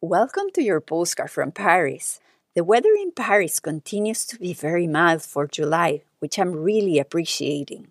[0.00, 2.20] Welcome to your postcard from Paris.
[2.54, 7.88] The weather in Paris continues to be very mild for July, which I'm really appreciating.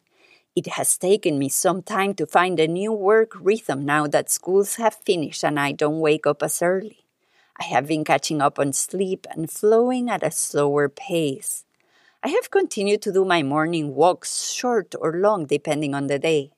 [0.55, 4.75] It has taken me some time to find a new work rhythm now that schools
[4.75, 7.03] have finished and I don't wake up as early.
[7.59, 11.65] I have been catching up on sleep and flowing at a slower pace.
[12.23, 16.51] I have continued to do my morning walks, short or long, depending on the day.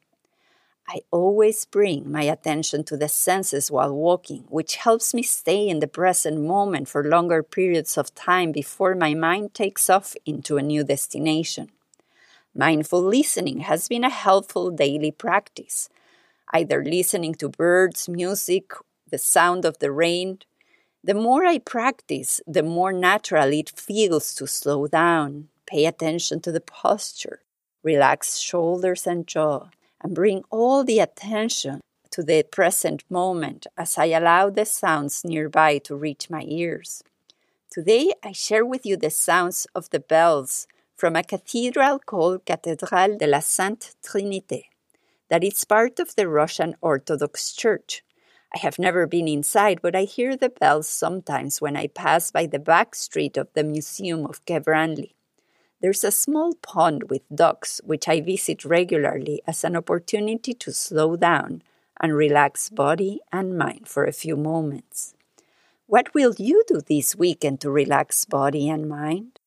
[0.91, 5.81] I always bring my attention to the senses while walking, which helps me stay in
[5.81, 10.63] the present moment for longer periods of time before my mind takes off into a
[10.63, 11.69] new destination.
[12.55, 15.89] Mindful listening has been a helpful daily practice,
[16.53, 18.71] either listening to birds, music,
[19.11, 20.39] the sound of the rain.
[21.03, 26.51] The more I practice, the more natural it feels to slow down, pay attention to
[26.51, 27.41] the posture,
[27.83, 29.69] relax shoulders and jaw
[30.01, 31.81] and bring all the attention
[32.11, 37.03] to the present moment as I allow the sounds nearby to reach my ears.
[37.71, 43.17] Today, I share with you the sounds of the bells from a cathedral called Cathédrale
[43.17, 44.63] de la Sainte Trinité,
[45.29, 48.03] that is part of the Russian Orthodox Church.
[48.53, 52.47] I have never been inside, but I hear the bells sometimes when I pass by
[52.47, 55.11] the back street of the Museum of Branly.
[55.81, 61.15] There's a small pond with ducks which I visit regularly as an opportunity to slow
[61.15, 61.63] down
[62.01, 65.13] and relax body and mind for a few moments.
[65.87, 69.39] What will you do this weekend to relax body and mind?